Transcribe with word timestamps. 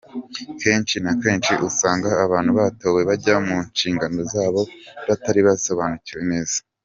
Kenshi 0.61 0.95
na 1.05 1.11
kenshi 1.21 1.51
usanga 1.69 2.09
abantu 2.25 2.51
batowe 2.59 3.01
bajya 3.09 3.35
mu 3.47 3.57
nshingano 3.69 4.19
zabo 4.33 4.61
batari 5.07 5.39
bazisobanukiwe 5.47 6.21
neza. 6.31 6.57